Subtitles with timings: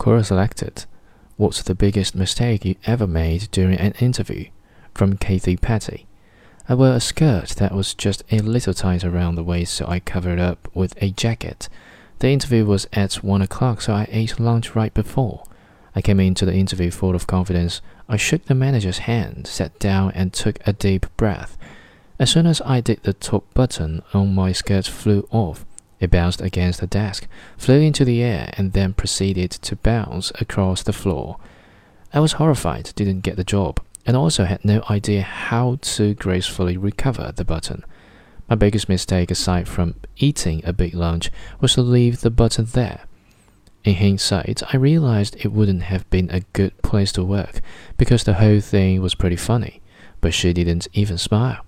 [0.00, 0.86] Quora selected.
[1.36, 4.46] What's the biggest mistake you ever made during an interview?
[4.94, 6.06] From Kathy Petty.
[6.66, 10.00] I wore a skirt that was just a little tight around the waist, so I
[10.00, 11.68] covered it up with a jacket.
[12.20, 15.44] The interview was at one o'clock, so I ate lunch right before.
[15.94, 17.82] I came into the interview full of confidence.
[18.08, 21.58] I shook the manager's hand, sat down, and took a deep breath.
[22.18, 25.66] As soon as I did, the top button on my skirt flew off.
[26.00, 27.28] It bounced against the desk,
[27.58, 31.36] flew into the air, and then proceeded to bounce across the floor.
[32.12, 36.76] I was horrified, didn't get the job, and also had no idea how to gracefully
[36.76, 37.84] recover the button.
[38.48, 43.04] My biggest mistake, aside from eating a big lunch, was to leave the button there.
[43.84, 47.60] In hindsight, I realized it wouldn't have been a good place to work
[47.96, 49.80] because the whole thing was pretty funny,
[50.20, 51.64] but she didn't even smile.